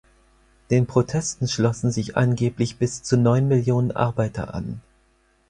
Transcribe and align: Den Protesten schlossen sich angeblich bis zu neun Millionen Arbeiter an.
Den 0.71 0.87
Protesten 0.87 1.47
schlossen 1.47 1.91
sich 1.91 2.17
angeblich 2.17 2.79
bis 2.79 3.03
zu 3.03 3.17
neun 3.17 3.47
Millionen 3.47 3.91
Arbeiter 3.91 4.55
an. 4.55 4.81